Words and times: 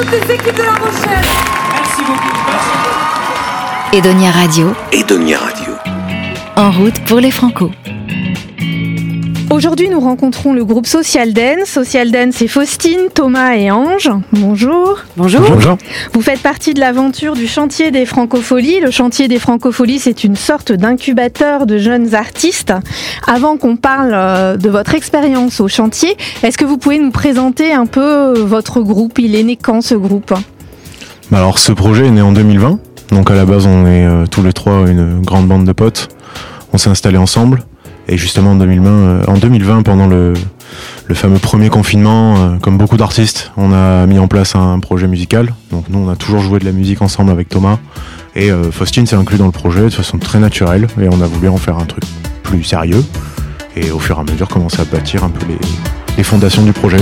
toutes 0.00 0.12
les 0.12 0.34
équipes 0.34 0.56
de 0.56 0.62
La 0.62 0.72
Rochelle. 0.72 1.26
Merci 1.72 2.02
beaucoup. 2.06 2.30
Edonia 3.92 4.30
Radio. 4.30 4.72
Edonia 4.92 5.38
Radio. 5.38 5.74
En 6.56 6.70
route 6.70 6.98
pour 7.04 7.20
les 7.20 7.30
Franco. 7.30 7.70
Aujourd'hui, 9.60 9.90
nous 9.90 10.00
rencontrons 10.00 10.54
le 10.54 10.64
groupe 10.64 10.86
Social 10.86 11.34
Dance. 11.34 11.66
Social 11.66 12.10
Dance, 12.10 12.36
c'est 12.36 12.48
Faustine, 12.48 13.10
Thomas 13.12 13.56
et 13.56 13.70
Ange. 13.70 14.10
Bonjour. 14.32 15.00
Bonjour. 15.18 15.42
Bonjour. 15.42 15.76
Vous 16.14 16.22
faites 16.22 16.40
partie 16.40 16.72
de 16.72 16.80
l'aventure 16.80 17.34
du 17.34 17.46
chantier 17.46 17.90
des 17.90 18.06
francopholies. 18.06 18.80
Le 18.80 18.90
chantier 18.90 19.28
des 19.28 19.38
francopholies, 19.38 19.98
c'est 19.98 20.24
une 20.24 20.34
sorte 20.34 20.72
d'incubateur 20.72 21.66
de 21.66 21.76
jeunes 21.76 22.14
artistes. 22.14 22.72
Avant 23.26 23.58
qu'on 23.58 23.76
parle 23.76 24.12
euh, 24.14 24.56
de 24.56 24.70
votre 24.70 24.94
expérience 24.94 25.60
au 25.60 25.68
chantier, 25.68 26.16
est-ce 26.42 26.56
que 26.56 26.64
vous 26.64 26.78
pouvez 26.78 26.98
nous 26.98 27.10
présenter 27.10 27.74
un 27.74 27.84
peu 27.84 28.32
votre 28.38 28.80
groupe? 28.80 29.18
Il 29.18 29.34
est 29.34 29.42
né 29.42 29.56
quand 29.56 29.82
ce 29.82 29.94
groupe? 29.94 30.32
Bah 31.30 31.36
alors 31.36 31.58
ce 31.58 31.72
projet 31.72 32.06
est 32.06 32.10
né 32.10 32.22
en 32.22 32.32
2020. 32.32 32.78
Donc 33.10 33.30
à 33.30 33.34
la 33.34 33.44
base 33.44 33.66
on 33.66 33.84
est 33.84 34.06
euh, 34.06 34.24
tous 34.24 34.42
les 34.42 34.54
trois 34.54 34.88
une 34.88 35.20
grande 35.20 35.48
bande 35.48 35.66
de 35.66 35.72
potes. 35.72 36.08
On 36.72 36.78
s'est 36.78 36.88
installés 36.88 37.18
ensemble. 37.18 37.66
Et 38.10 38.18
justement 38.18 38.50
en 38.50 38.56
2020, 38.56 38.90
euh, 38.90 39.24
en 39.28 39.38
2020 39.38 39.82
pendant 39.82 40.08
le, 40.08 40.34
fameux 41.14 41.38
premier 41.38 41.68
confinement, 41.68 42.34
euh, 42.36 42.56
comme 42.58 42.76
beaucoup 42.76 42.96
d'artistes, 42.96 43.52
on 43.56 43.72
a 43.72 44.04
mis 44.06 44.18
en 44.18 44.26
place 44.26 44.56
un 44.56 44.80
projet 44.80 45.06
musical. 45.06 45.54
Donc 45.70 45.84
nous 45.88 46.00
on 46.00 46.10
a 46.10 46.16
toujours 46.16 46.40
joué 46.40 46.58
de 46.58 46.64
la 46.64 46.72
musique 46.72 47.02
ensemble 47.02 47.30
avec 47.30 47.48
Thomas. 47.48 47.78
Et 48.34 48.50
euh, 48.50 48.72
Faustine 48.72 49.06
s'est 49.06 49.14
inclus 49.14 49.38
dans 49.38 49.46
le 49.46 49.52
projet 49.52 49.84
de 49.84 49.90
façon 49.90 50.18
très 50.18 50.40
naturelle. 50.40 50.88
Et 51.00 51.08
on 51.08 51.22
a 51.22 51.26
voulu 51.26 51.48
en 51.48 51.56
faire 51.56 51.78
un 51.78 51.84
truc 51.84 52.02
plus 52.42 52.64
sérieux. 52.64 53.04
Et 53.76 53.92
au 53.92 54.00
fur 54.00 54.16
et 54.16 54.20
à 54.20 54.24
mesure 54.24 54.48
commencer 54.48 54.80
à 54.80 54.84
bâtir 54.84 55.22
un 55.22 55.30
peu 55.30 55.46
les, 56.16 56.24
fondations 56.24 56.62
du 56.62 56.72
projet. 56.72 56.98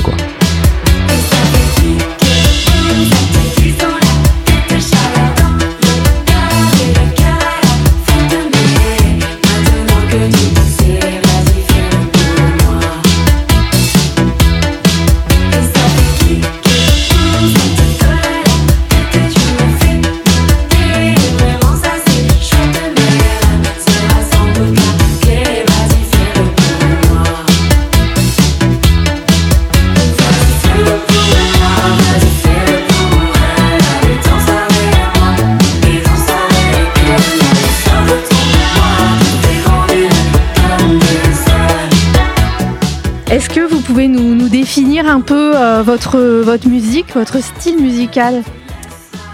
Est-ce 43.30 43.50
que 43.50 43.60
vous 43.60 43.80
pouvez 43.80 44.08
nous, 44.08 44.34
nous 44.34 44.48
définir 44.48 45.06
un 45.06 45.20
peu 45.20 45.52
euh, 45.54 45.82
votre, 45.82 46.18
votre 46.18 46.66
musique, 46.66 47.12
votre 47.14 47.42
style 47.42 47.76
musical? 47.78 48.42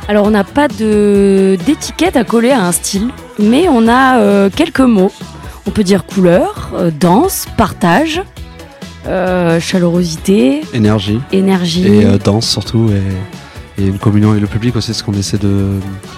Alors 0.08 0.26
on 0.26 0.30
n'a 0.30 0.42
pas 0.44 0.66
de 0.66 1.56
d'étiquette 1.64 2.16
à 2.16 2.24
coller 2.24 2.50
à 2.50 2.64
un 2.64 2.72
style, 2.72 3.08
mais 3.38 3.68
on 3.68 3.86
a 3.86 4.18
euh, 4.18 4.50
quelques 4.54 4.80
mots. 4.80 5.12
On 5.66 5.70
peut 5.70 5.84
dire 5.84 6.04
couleur, 6.06 6.72
euh, 6.74 6.90
danse, 6.90 7.46
partage, 7.56 8.20
euh, 9.06 9.60
chaleurosité, 9.60 10.62
énergie 10.74 11.20
énergie. 11.32 11.86
et 11.86 12.04
euh, 12.04 12.18
danse 12.18 12.48
surtout 12.48 12.90
et, 12.90 13.80
et 13.82 13.86
une 13.86 13.98
communion 13.98 14.30
avec 14.30 14.42
le 14.42 14.48
public 14.48 14.74
aussi, 14.74 14.92
ce 14.92 15.04
qu'on 15.04 15.14
essaie 15.14 15.38
de, 15.38 15.68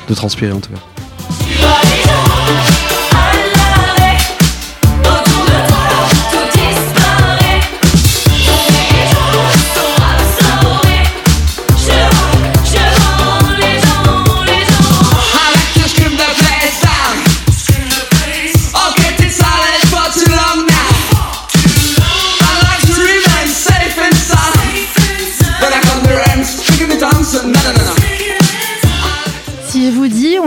de 0.09 0.15
transpirer 0.15 0.51
en 0.53 0.61
tout 0.61 0.71
cas. 0.73 0.81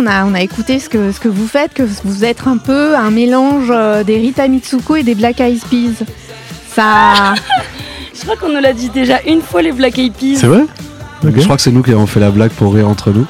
A, 0.10 0.26
on 0.26 0.34
a 0.34 0.42
écouté 0.42 0.80
ce 0.80 0.90
que, 0.90 1.12
ce 1.12 1.20
que 1.20 1.28
vous 1.30 1.48
faites, 1.48 1.74
que 1.74 1.84
vous 2.04 2.26
êtes 2.26 2.46
un 2.48 2.58
peu 2.58 2.96
un 2.96 3.12
mélange 3.12 3.68
euh, 3.70 4.04
des 4.04 4.18
Rita 4.18 4.48
Mitsuko 4.48 4.96
et 4.98 5.04
des 5.04 5.16
Black 5.16 5.40
Eyed 5.40 5.62
Peas. 5.70 6.04
Ça. 6.76 7.34
Je 8.14 8.22
crois 8.26 8.36
qu'on 8.36 8.50
nous 8.54 8.60
l'a 8.62 8.74
dit 8.74 8.90
déjà 8.90 9.20
une 9.26 9.42
fois 9.42 9.62
les 9.62 9.72
Black 9.72 9.98
Eyed 9.98 10.14
Peas. 10.14 10.38
C'est 10.40 10.48
vrai. 10.48 10.66
Je 11.24 11.30
crois 11.44 11.56
que 11.58 11.62
c'est 11.62 11.72
nous 11.72 11.84
qui 11.84 11.92
avons 11.92 12.08
fait 12.08 12.20
la 12.22 12.32
blague 12.32 12.52
pour 12.52 12.74
rire 12.74 12.88
entre 12.88 13.12
nous. 13.12 13.26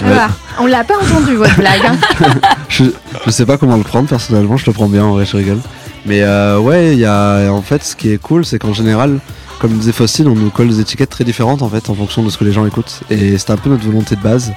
Voilà. 0.00 0.28
On 0.60 0.66
l'a 0.66 0.84
pas 0.84 0.94
entendu 0.96 1.34
votre 1.34 1.56
blague. 1.56 1.80
hein. 1.84 2.26
Je, 2.68 2.84
je 3.24 3.30
sais 3.30 3.44
pas 3.46 3.58
comment 3.58 3.76
le 3.76 3.82
prendre 3.82 4.08
personnellement, 4.08 4.56
je 4.56 4.66
le 4.66 4.72
prends 4.72 4.88
bien 4.88 5.04
en 5.04 5.12
vrai, 5.12 5.24
je 5.26 5.36
rigole. 5.36 5.58
Mais 6.04 6.22
euh, 6.22 6.58
ouais, 6.58 6.92
il 6.92 6.98
y 6.98 7.04
a 7.04 7.48
en 7.50 7.62
fait 7.62 7.82
ce 7.82 7.96
qui 7.96 8.12
est 8.12 8.18
cool, 8.18 8.44
c'est 8.44 8.58
qu'en 8.58 8.72
général, 8.72 9.18
comme 9.60 9.72
disait 9.72 9.92
Faustine, 9.92 10.28
on 10.28 10.34
nous 10.34 10.50
colle 10.50 10.68
des 10.68 10.80
étiquettes 10.80 11.10
très 11.10 11.24
différentes 11.24 11.62
en 11.62 11.68
fait 11.68 11.88
en 11.90 11.94
fonction 11.94 12.22
de 12.22 12.30
ce 12.30 12.38
que 12.38 12.44
les 12.44 12.52
gens 12.52 12.64
écoutent. 12.66 13.00
Et 13.10 13.38
c'est 13.38 13.50
un 13.50 13.56
peu 13.56 13.70
notre 13.70 13.84
volonté 13.84 14.14
de 14.14 14.20
base. 14.20 14.52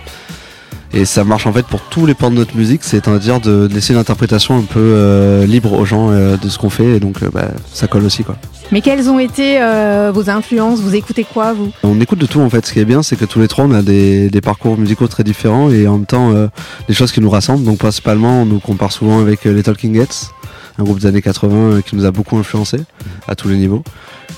Et 0.93 1.05
ça 1.05 1.23
marche 1.23 1.45
en 1.45 1.53
fait 1.53 1.65
pour 1.65 1.81
tous 1.81 2.05
les 2.05 2.13
pans 2.13 2.31
de 2.31 2.35
notre 2.35 2.55
musique, 2.57 2.83
c'est-à-dire 2.83 3.39
de, 3.39 3.67
laisser 3.71 3.93
une 3.93 3.99
interprétation 3.99 4.57
un 4.57 4.63
peu 4.63 4.79
euh, 4.79 5.45
libre 5.45 5.73
aux 5.73 5.85
gens 5.85 6.09
euh, 6.11 6.35
de 6.37 6.49
ce 6.49 6.57
qu'on 6.57 6.69
fait, 6.69 6.95
et 6.95 6.99
donc 6.99 7.21
euh, 7.21 7.29
bah, 7.31 7.49
ça 7.71 7.87
colle 7.87 8.05
aussi 8.05 8.23
quoi. 8.23 8.35
Mais 8.71 8.81
quelles 8.81 9.09
ont 9.09 9.17
été 9.17 9.59
euh, 9.61 10.11
vos 10.13 10.29
influences? 10.29 10.79
Vous 10.79 10.95
écoutez 10.95 11.23
quoi, 11.23 11.53
vous? 11.53 11.71
On 11.83 11.99
écoute 11.99 12.19
de 12.19 12.27
tout 12.27 12.39
en 12.39 12.49
fait. 12.49 12.65
Ce 12.65 12.73
qui 12.73 12.79
est 12.79 12.85
bien, 12.85 13.01
c'est 13.01 13.15
que 13.15 13.25
tous 13.25 13.39
les 13.39 13.47
trois, 13.47 13.65
on 13.65 13.71
a 13.71 13.81
des, 13.81 14.29
des 14.29 14.41
parcours 14.41 14.77
musicaux 14.77 15.07
très 15.07 15.23
différents 15.23 15.71
et 15.71 15.87
en 15.87 15.97
même 15.97 16.05
temps 16.05 16.31
euh, 16.31 16.47
des 16.87 16.93
choses 16.93 17.11
qui 17.11 17.19
nous 17.19 17.31
rassemblent. 17.31 17.63
Donc 17.63 17.79
principalement, 17.79 18.43
on 18.43 18.45
nous 18.45 18.59
compare 18.59 18.91
souvent 18.91 19.19
avec 19.19 19.45
les 19.45 19.63
Talking 19.63 19.99
Heads, 19.99 20.31
un 20.79 20.83
groupe 20.83 20.99
des 20.99 21.05
années 21.07 21.21
80 21.21 21.55
euh, 21.55 21.81
qui 21.81 21.95
nous 21.95 22.05
a 22.05 22.11
beaucoup 22.11 22.37
influencé 22.37 22.77
à 23.27 23.35
tous 23.35 23.49
les 23.49 23.57
niveaux. 23.57 23.83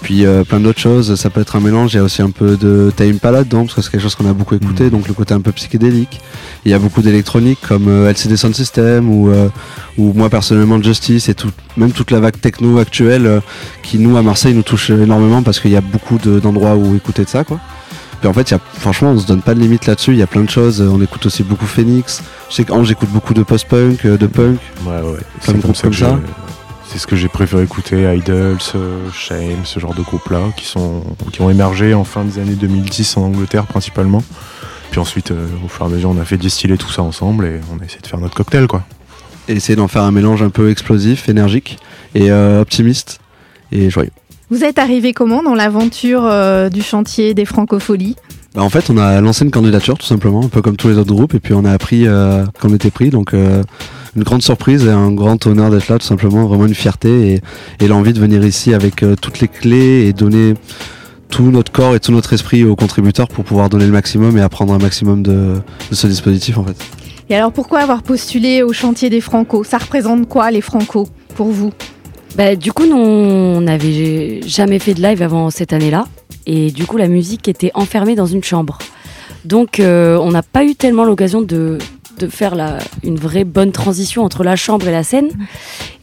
Puis 0.01 0.25
euh, 0.25 0.43
plein 0.43 0.59
d'autres 0.59 0.79
choses. 0.79 1.13
Ça 1.15 1.29
peut 1.29 1.41
être 1.41 1.55
un 1.55 1.59
mélange. 1.59 1.93
Il 1.93 1.97
y 1.97 1.99
a 1.99 2.03
aussi 2.03 2.21
un 2.23 2.31
peu 2.31 2.57
de 2.57 2.91
Time 2.95 3.15
Impala 3.15 3.43
dedans 3.43 3.63
parce 3.65 3.75
que 3.75 3.81
c'est 3.81 3.91
quelque 3.91 4.01
chose 4.01 4.15
qu'on 4.15 4.27
a 4.27 4.33
beaucoup 4.33 4.55
écouté. 4.55 4.89
Donc 4.89 5.07
le 5.07 5.13
côté 5.13 5.33
un 5.35 5.41
peu 5.41 5.51
psychédélique. 5.51 6.19
Il 6.65 6.71
y 6.71 6.73
a 6.73 6.79
beaucoup 6.79 7.01
d'électronique 7.01 7.59
comme 7.67 7.87
euh, 7.87 8.09
LCD 8.09 8.35
Sound 8.37 8.55
System 8.55 9.09
ou 9.11 9.29
euh, 9.29 9.49
ou 9.97 10.13
moi 10.13 10.29
personnellement 10.29 10.81
Justice 10.81 11.29
et 11.29 11.35
tout, 11.35 11.49
même 11.77 11.91
toute 11.91 12.09
la 12.11 12.19
vague 12.19 12.39
techno 12.39 12.79
actuelle 12.79 13.27
euh, 13.27 13.39
qui 13.83 13.99
nous 13.99 14.17
à 14.17 14.21
Marseille 14.23 14.53
nous 14.55 14.63
touche 14.63 14.89
énormément 14.89 15.43
parce 15.43 15.59
qu'il 15.59 15.71
y 15.71 15.75
a 15.75 15.81
beaucoup 15.81 16.17
de- 16.17 16.39
d'endroits 16.39 16.75
où 16.75 16.95
écouter 16.95 17.23
de 17.23 17.29
ça 17.29 17.43
quoi. 17.43 17.59
Puis 18.21 18.29
en 18.29 18.33
fait, 18.33 18.51
il 18.51 18.53
y 18.53 18.55
a, 18.55 18.59
franchement, 18.73 19.11
on 19.11 19.19
se 19.19 19.25
donne 19.25 19.41
pas 19.41 19.55
de 19.55 19.59
limite 19.59 19.87
là-dessus. 19.87 20.11
Il 20.11 20.17
y 20.17 20.21
a 20.21 20.27
plein 20.27 20.43
de 20.43 20.49
choses. 20.49 20.79
On 20.79 21.01
écoute 21.01 21.25
aussi 21.25 21.43
beaucoup 21.43 21.65
Phoenix. 21.65 22.21
Je 22.49 22.55
sais 22.55 22.63
qu'Ange 22.63 22.89
écoute 22.91 23.09
beaucoup 23.09 23.33
de 23.33 23.41
post-punk, 23.43 24.05
euh, 24.05 24.17
de 24.17 24.27
punk. 24.27 24.59
Ouais, 24.85 25.01
ouais. 25.01 25.01
Plein 25.01 25.21
C'est 25.41 25.53
de 25.53 25.53
comme 25.53 25.61
groupes 25.61 25.75
ça 25.75 25.81
comme 25.83 25.93
ça. 25.93 26.19
C'est 26.85 26.99
ce 26.99 27.07
que 27.07 27.15
j'ai 27.15 27.29
préféré 27.29 27.63
écouter, 27.63 28.13
Idols, 28.15 28.57
euh, 28.75 29.09
Shame, 29.13 29.63
ce 29.63 29.79
genre 29.79 29.93
de 29.93 30.01
groupes-là, 30.01 30.51
qui, 30.57 30.65
sont, 30.65 31.03
qui 31.31 31.41
ont 31.41 31.49
émergé 31.49 31.93
en 31.93 32.03
fin 32.03 32.23
des 32.23 32.37
années 32.37 32.55
2010 32.55 33.17
en 33.17 33.23
Angleterre 33.23 33.65
principalement. 33.65 34.21
Puis 34.91 34.99
ensuite, 34.99 35.31
euh, 35.31 35.47
au 35.65 35.69
fur 35.69 35.85
et 35.85 35.87
à 35.87 35.89
mesure, 35.89 36.09
on 36.09 36.19
a 36.19 36.25
fait 36.25 36.37
distiller 36.37 36.77
tout 36.77 36.91
ça 36.91 37.01
ensemble 37.01 37.45
et 37.45 37.61
on 37.73 37.81
a 37.81 37.85
essayé 37.85 38.01
de 38.01 38.07
faire 38.07 38.19
notre 38.19 38.35
cocktail, 38.35 38.67
quoi. 38.67 38.83
Et 39.47 39.53
essayer 39.53 39.77
d'en 39.77 39.87
faire 39.87 40.03
un 40.03 40.11
mélange 40.11 40.43
un 40.43 40.49
peu 40.49 40.69
explosif, 40.69 41.29
énergique 41.29 41.79
et 42.13 42.29
euh, 42.29 42.61
optimiste 42.61 43.21
et 43.71 43.89
joyeux. 43.89 44.11
Vous 44.51 44.65
êtes 44.65 44.79
arrivé 44.79 45.13
comment 45.13 45.41
dans 45.43 45.55
l'aventure 45.55 46.25
euh, 46.25 46.67
du 46.67 46.81
chantier 46.81 47.33
des 47.33 47.45
francopholies? 47.45 48.17
Bah, 48.53 48.61
en 48.61 48.69
fait, 48.69 48.89
on 48.89 48.97
a 48.97 49.21
lancé 49.21 49.45
une 49.45 49.51
candidature 49.51 49.97
tout 49.97 50.05
simplement, 50.05 50.43
un 50.43 50.49
peu 50.49 50.61
comme 50.61 50.75
tous 50.75 50.89
les 50.89 50.97
autres 50.97 51.13
groupes, 51.13 51.33
et 51.33 51.39
puis 51.39 51.53
on 51.53 51.63
a 51.63 51.71
appris 51.71 52.05
euh, 52.05 52.43
qu'on 52.59 52.73
était 52.73 52.91
pris. 52.91 53.11
Donc, 53.11 53.33
euh, 53.33 53.63
une 54.17 54.23
grande 54.23 54.41
surprise 54.41 54.83
et 54.83 54.89
un 54.89 55.09
grand 55.13 55.47
honneur 55.47 55.69
d'être 55.69 55.87
là, 55.87 55.99
tout 55.99 56.05
simplement, 56.05 56.47
vraiment 56.47 56.65
une 56.65 56.75
fierté 56.75 57.35
et, 57.35 57.41
et 57.79 57.87
l'envie 57.87 58.11
de 58.11 58.19
venir 58.19 58.43
ici 58.43 58.73
avec 58.73 59.03
euh, 59.03 59.15
toutes 59.15 59.39
les 59.39 59.47
clés 59.47 60.05
et 60.05 60.11
donner 60.11 60.55
tout 61.29 61.49
notre 61.49 61.71
corps 61.71 61.95
et 61.95 62.01
tout 62.01 62.11
notre 62.11 62.33
esprit 62.33 62.65
aux 62.65 62.75
contributeurs 62.75 63.29
pour 63.29 63.45
pouvoir 63.45 63.69
donner 63.69 63.85
le 63.85 63.93
maximum 63.93 64.37
et 64.37 64.41
apprendre 64.41 64.73
un 64.73 64.79
maximum 64.79 65.23
de, 65.23 65.61
de 65.89 65.95
ce 65.95 66.07
dispositif 66.07 66.57
en 66.57 66.65
fait. 66.65 66.75
Et 67.29 67.35
alors 67.37 67.53
pourquoi 67.53 67.79
avoir 67.79 68.03
postulé 68.03 68.63
au 68.63 68.73
chantier 68.73 69.09
des 69.09 69.21
Franco? 69.21 69.63
Ça 69.63 69.77
représente 69.77 70.27
quoi 70.27 70.51
les 70.51 70.59
Franco 70.59 71.07
pour 71.35 71.47
vous? 71.47 71.71
Bah, 72.35 72.55
du 72.55 72.71
coup, 72.71 72.85
nous, 72.85 72.95
on 72.97 73.61
n'avait 73.61 74.41
jamais 74.45 74.79
fait 74.79 74.93
de 74.93 75.01
live 75.01 75.21
avant 75.21 75.49
cette 75.49 75.73
année-là. 75.73 76.07
Et 76.45 76.71
du 76.71 76.85
coup, 76.85 76.97
la 76.97 77.07
musique 77.07 77.47
était 77.47 77.71
enfermée 77.73 78.15
dans 78.15 78.25
une 78.25 78.43
chambre. 78.43 78.77
Donc, 79.45 79.79
euh, 79.79 80.17
on 80.17 80.31
n'a 80.31 80.43
pas 80.43 80.63
eu 80.63 80.75
tellement 80.75 81.03
l'occasion 81.03 81.41
de, 81.41 81.77
de 82.19 82.27
faire 82.27 82.55
la, 82.55 82.77
une 83.03 83.17
vraie 83.17 83.43
bonne 83.43 83.71
transition 83.71 84.23
entre 84.23 84.43
la 84.43 84.55
chambre 84.55 84.87
et 84.87 84.91
la 84.91 85.03
scène. 85.03 85.29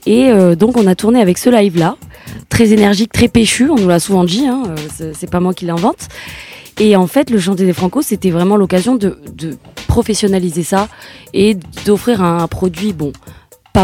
Et 0.07 0.29
euh, 0.31 0.55
donc, 0.55 0.77
on 0.77 0.87
a 0.87 0.95
tourné 0.95 1.21
avec 1.21 1.39
ce 1.39 1.49
live-là. 1.51 1.97
Très 2.51 2.73
énergique, 2.73 3.13
très 3.13 3.29
péchu, 3.29 3.71
on 3.71 3.77
nous 3.77 3.89
l'a 3.89 4.01
souvent 4.01 4.25
dit, 4.25 4.47
hein, 4.47 4.65
euh, 5.01 5.13
c'est- 5.15 5.31
pas 5.31 5.41
moi 5.41 5.55
qui 5.55 5.65
l'invente. 5.65 6.09
Et 6.79 6.95
en 6.95 7.07
fait, 7.07 7.31
le 7.31 7.39
chantier 7.41 7.65
des 7.67 7.73
Franco, 7.73 8.03
c'était 8.03 8.31
vraiment 8.31 8.57
l'occasion 8.57 8.97
de, 8.97 9.19
de 9.35 9.57
professionnaliser 9.89 10.63
ça 10.63 10.89
et 11.35 11.57
d'offrir 11.87 12.23
un, 12.23 12.47
produit, 12.47 12.93
bon, 12.93 13.13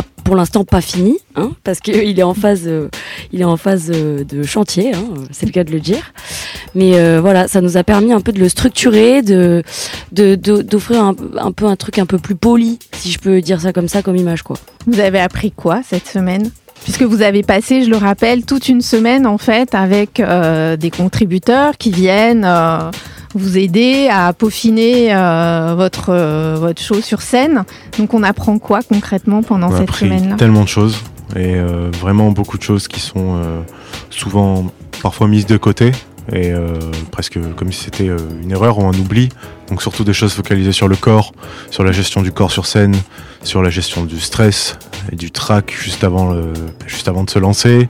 pour 0.03 0.37
l'instant 0.37 0.65
pas 0.65 0.81
fini, 0.81 1.19
hein, 1.37 1.53
parce 1.65 1.81
qu'il 1.81 2.19
est 2.19 2.23
en 2.23 2.35
phase, 2.35 2.63
euh, 2.67 2.89
il 3.33 3.43
est 3.43 3.45
en 3.45 3.57
phase 3.57 3.91
euh, 3.95 4.25
de 4.25 4.43
chantier, 4.43 4.95
hein, 4.95 5.05
c'est 5.31 5.47
le 5.47 5.53
cas 5.53 5.65
de 5.65 5.71
le 5.71 5.81
dire. 5.81 6.13
Mais 6.75 6.95
euh, 6.95 7.21
voilà, 7.21 7.47
ça 7.47 7.61
nous 7.61 7.77
a 7.77 7.85
permis 7.85 8.13
un 8.13 8.21
peu 8.21 8.33
de 8.33 8.41
le 8.41 8.49
structurer, 8.49 9.23
de 9.23 9.63
d'offrir 10.13 11.05
un, 11.05 11.15
un, 11.39 11.53
peu 11.53 11.67
un 11.67 11.77
truc 11.77 11.99
un 11.99 12.07
peu 12.07 12.19
plus 12.19 12.35
poli, 12.35 12.79
si 12.93 13.11
je 13.11 13.19
peux 13.19 13.41
dire 13.41 13.61
ça 13.61 13.73
comme 13.73 13.89
ça, 13.89 14.03
comme 14.03 14.17
image 14.17 14.43
quoi. 14.43 14.57
Vous 14.87 15.01
avez 15.01 15.21
appris 15.21 15.51
quoi 15.53 15.83
cette 15.87 16.09
semaine? 16.09 16.51
Puisque 16.83 17.03
vous 17.03 17.23
avez 17.23 17.43
passé, 17.43 17.83
je 17.83 17.91
le 17.91 17.97
rappelle, 17.97 18.45
toute 18.45 18.69
une 18.69 18.83
semaine 18.83 19.27
en 19.27 19.39
fait 19.39 19.75
avec 19.75 20.21
des 20.21 20.91
contributeurs 20.91 21.79
qui 21.79 21.91
viennent 21.91 22.47
vous 23.35 23.59
aider 23.59 24.09
à 24.11 24.33
peaufiner 24.33 25.15
euh, 25.15 25.75
votre, 25.77 26.11
euh, 26.11 26.57
votre 26.59 26.81
show 26.81 27.01
sur 27.01 27.23
scène. 27.23 27.65
Donc 27.99 28.15
on 28.15 28.23
apprend 28.23 28.59
quoi 28.59 28.81
concrètement 28.83 29.43
pendant 29.43 29.73
on 29.73 29.77
cette 29.77 29.93
semaine 29.93 30.37
Tellement 30.37 30.63
de 30.63 30.69
choses 30.69 30.99
et 31.37 31.55
euh, 31.57 31.91
vraiment 32.01 32.31
beaucoup 32.31 32.59
de 32.59 32.63
choses 32.63 32.87
qui 32.87 33.01
sont 33.01 33.41
souvent 34.11 34.67
parfois 35.03 35.27
mises 35.27 35.47
de 35.47 35.57
côté 35.57 35.91
et 36.33 36.53
presque 37.11 37.39
comme 37.57 37.73
si 37.73 37.85
c'était 37.85 38.07
une 38.43 38.51
erreur 38.51 38.79
ou 38.79 38.87
un 38.87 38.93
oubli. 38.93 39.29
Donc 39.69 39.83
surtout 39.83 40.05
des 40.05 40.13
choses 40.13 40.33
focalisées 40.33 40.73
sur 40.73 40.89
le 40.89 40.97
corps, 40.97 41.33
sur 41.71 41.85
la 41.85 41.93
gestion 41.93 42.23
du 42.23 42.33
corps 42.33 42.53
sur 42.53 42.67
scène, 42.67 42.95
sur 43.43 43.63
la 43.63 43.71
gestion 43.71 44.05
du 44.05 44.21
stress 44.21 44.79
et 45.13 45.17
du 45.17 45.31
trac 45.31 45.75
juste 45.77 46.05
avant, 46.05 46.31
le, 46.31 46.53
juste 46.87 47.09
avant 47.09 47.25
de 47.25 47.31
se 47.31 47.39
lancer, 47.39 47.89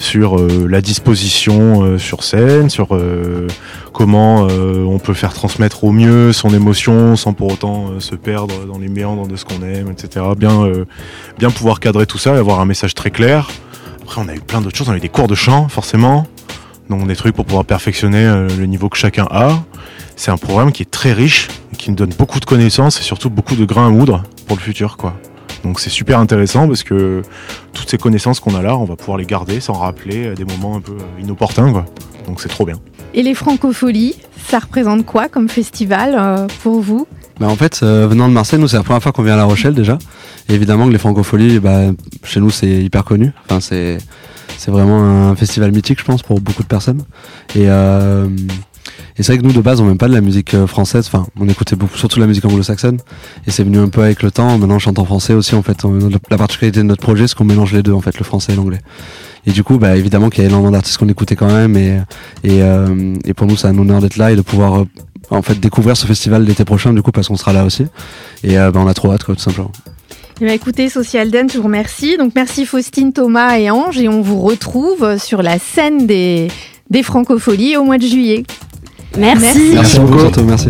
sur 0.00 0.38
euh, 0.38 0.66
la 0.68 0.80
disposition 0.80 1.82
euh, 1.82 1.98
sur 1.98 2.24
scène, 2.24 2.70
sur 2.70 2.96
euh, 2.96 3.46
comment 3.92 4.46
on 4.46 4.98
peut 4.98 5.14
faire 5.14 5.34
transmettre 5.34 5.84
au 5.84 5.92
mieux 5.92 6.32
son 6.32 6.54
émotion 6.54 7.16
sans 7.16 7.34
pour 7.34 7.52
autant 7.52 8.00
se 8.00 8.14
perdre 8.14 8.64
dans 8.64 8.78
les 8.78 8.88
méandres 8.88 9.28
de 9.28 9.36
ce 9.36 9.44
qu'on 9.44 9.62
aime, 9.62 9.90
etc. 9.90 10.24
Bien, 10.36 10.66
bien 11.38 11.50
pouvoir 11.50 11.80
cadrer 11.80 12.06
tout 12.06 12.16
ça 12.16 12.34
et 12.34 12.38
avoir 12.38 12.60
un 12.60 12.64
message 12.64 12.94
très 12.94 13.10
clair. 13.10 13.50
Après, 14.02 14.22
on 14.24 14.28
a 14.28 14.34
eu 14.34 14.40
plein 14.40 14.60
d'autres 14.60 14.76
choses. 14.76 14.88
On 14.88 14.92
a 14.92 14.96
eu 14.96 15.00
des 15.00 15.10
cours 15.10 15.28
de 15.28 15.34
chant, 15.34 15.68
forcément. 15.68 16.26
Donc, 16.88 17.06
des 17.06 17.16
trucs 17.16 17.34
pour 17.34 17.44
pouvoir 17.44 17.64
perfectionner 17.64 18.24
le 18.24 18.64
niveau 18.64 18.88
que 18.88 18.96
chacun 18.96 19.26
a. 19.30 19.62
C'est 20.16 20.30
un 20.30 20.38
programme 20.38 20.72
qui 20.72 20.82
est 20.82 20.90
très 20.90 21.12
riche, 21.12 21.48
qui 21.76 21.90
nous 21.90 21.96
donne 21.96 22.14
beaucoup 22.16 22.40
de 22.40 22.46
connaissances 22.46 22.98
et 23.00 23.02
surtout 23.02 23.28
beaucoup 23.28 23.56
de 23.56 23.64
grains 23.64 23.88
à 23.88 23.90
moudre 23.90 24.22
pour 24.46 24.56
le 24.56 24.62
futur, 24.62 24.96
quoi. 24.96 25.14
Donc 25.64 25.80
c'est 25.80 25.90
super 25.90 26.18
intéressant 26.18 26.66
parce 26.66 26.82
que 26.82 27.22
toutes 27.72 27.90
ces 27.90 27.98
connaissances 27.98 28.40
qu'on 28.40 28.54
a 28.54 28.62
là, 28.62 28.76
on 28.76 28.84
va 28.84 28.96
pouvoir 28.96 29.18
les 29.18 29.26
garder, 29.26 29.60
s'en 29.60 29.74
rappeler 29.74 30.28
à 30.28 30.34
des 30.34 30.44
moments 30.44 30.76
un 30.76 30.80
peu 30.80 30.96
inopportuns. 31.20 31.72
Quoi. 31.72 31.84
Donc 32.26 32.40
c'est 32.40 32.48
trop 32.48 32.64
bien. 32.64 32.76
Et 33.12 33.22
les 33.22 33.34
francopholies, 33.34 34.14
ça 34.48 34.58
représente 34.58 35.04
quoi 35.04 35.28
comme 35.28 35.48
festival 35.48 36.14
euh, 36.18 36.46
pour 36.62 36.80
vous? 36.80 37.06
Bah 37.38 37.48
en 37.48 37.56
fait, 37.56 37.80
euh, 37.82 38.06
venant 38.06 38.28
de 38.28 38.34
Marseille, 38.34 38.58
nous 38.58 38.68
c'est 38.68 38.76
la 38.76 38.82
première 38.82 39.02
fois 39.02 39.12
qu'on 39.12 39.22
vient 39.22 39.34
à 39.34 39.38
La 39.38 39.44
Rochelle 39.44 39.74
déjà. 39.74 39.98
Et 40.48 40.54
évidemment 40.54 40.86
que 40.86 40.92
les 40.92 40.98
francopholies, 40.98 41.58
bah, 41.58 41.90
chez 42.24 42.40
nous 42.40 42.50
c'est 42.50 42.68
hyper 42.68 43.04
connu. 43.04 43.32
Enfin 43.44 43.60
c'est 43.60 43.98
c'est 44.60 44.70
vraiment 44.70 45.02
un 45.30 45.34
festival 45.36 45.72
mythique, 45.72 46.00
je 46.00 46.04
pense, 46.04 46.22
pour 46.22 46.38
beaucoup 46.38 46.62
de 46.62 46.68
personnes. 46.68 47.02
Et 47.54 47.70
euh, 47.70 48.28
et 49.20 49.22
c'est 49.22 49.32
vrai 49.32 49.42
que 49.42 49.46
nous, 49.46 49.52
de 49.52 49.60
base, 49.60 49.82
on 49.82 49.84
n'aime 49.84 49.98
pas 49.98 50.08
de 50.08 50.14
la 50.14 50.22
musique 50.22 50.54
euh, 50.54 50.66
française. 50.66 51.04
Enfin, 51.06 51.26
on 51.38 51.46
écoutait 51.46 51.76
beaucoup, 51.76 51.98
surtout 51.98 52.20
la 52.20 52.26
musique 52.26 52.42
anglo-saxonne. 52.46 52.96
Et 53.46 53.50
c'est 53.50 53.64
venu 53.64 53.76
un 53.76 53.90
peu 53.90 54.02
avec 54.02 54.22
le 54.22 54.30
temps. 54.30 54.56
Maintenant, 54.56 54.76
on 54.76 54.78
chante 54.78 54.98
en 54.98 55.04
français 55.04 55.34
aussi, 55.34 55.54
en 55.54 55.62
fait. 55.62 55.76
La 56.30 56.38
particularité 56.38 56.80
de 56.80 56.86
notre 56.86 57.02
projet, 57.02 57.28
c'est 57.28 57.36
qu'on 57.36 57.44
mélange 57.44 57.74
les 57.74 57.82
deux, 57.82 57.92
en 57.92 58.00
fait, 58.00 58.18
le 58.18 58.24
français 58.24 58.54
et 58.54 58.56
l'anglais. 58.56 58.78
Et 59.46 59.50
du 59.50 59.62
coup, 59.62 59.76
bah, 59.76 59.94
évidemment 59.94 60.30
qu'il 60.30 60.42
y 60.42 60.46
a 60.46 60.48
énormément 60.48 60.70
d'artistes 60.70 60.96
qu'on 60.96 61.08
écoutait 61.10 61.36
quand 61.36 61.52
même. 61.52 61.76
Et, 61.76 61.98
euh, 62.46 63.14
pour 63.36 63.46
nous, 63.46 63.58
c'est 63.58 63.66
un 63.66 63.76
honneur 63.76 64.00
d'être 64.00 64.16
là 64.16 64.32
et 64.32 64.36
de 64.36 64.40
pouvoir, 64.40 64.80
euh, 64.80 64.84
en 65.28 65.42
fait, 65.42 65.60
découvrir 65.60 65.98
ce 65.98 66.06
festival 66.06 66.42
l'été 66.46 66.64
prochain, 66.64 66.94
du 66.94 67.02
coup, 67.02 67.12
parce 67.12 67.28
qu'on 67.28 67.36
sera 67.36 67.52
là 67.52 67.66
aussi. 67.66 67.84
Et 68.42 68.54
bah, 68.54 68.72
on 68.76 68.86
a 68.86 68.94
trop 68.94 69.12
hâte, 69.12 69.24
quoi, 69.24 69.34
tout 69.34 69.42
simplement. 69.42 69.72
Eh 70.40 70.50
écoutez, 70.50 70.88
Social 70.88 71.30
Dance, 71.30 71.52
je 71.52 71.58
vous 71.58 71.64
remercie. 71.64 72.16
Donc, 72.16 72.32
merci 72.34 72.64
Faustine, 72.64 73.12
Thomas 73.12 73.58
et 73.58 73.70
Ange. 73.70 73.98
Et 73.98 74.08
on 74.08 74.22
vous 74.22 74.40
retrouve 74.40 75.18
sur 75.18 75.42
la 75.42 75.58
scène 75.58 76.06
des, 76.06 76.48
des 76.88 77.02
Francopholies 77.02 77.76
au 77.76 77.84
mois 77.84 77.98
de 77.98 78.06
juillet. 78.06 78.44
Merci. 79.18 79.72
Merci, 79.74 79.98
beaucoup. 80.00 80.42
Merci. 80.44 80.68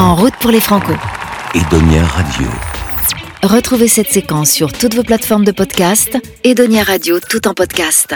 En 0.00 0.14
route 0.14 0.34
pour 0.40 0.50
les 0.50 0.60
Franco. 0.60 0.94
Edonia 1.54 2.02
Radio. 2.06 2.48
Retrouvez 3.42 3.86
cette 3.86 4.08
séquence 4.08 4.50
sur 4.50 4.72
toutes 4.72 4.94
vos 4.94 5.02
plateformes 5.02 5.44
de 5.44 5.52
podcast. 5.52 6.16
Edonia 6.42 6.82
Radio, 6.84 7.20
tout 7.20 7.46
en 7.46 7.52
podcast. 7.52 8.14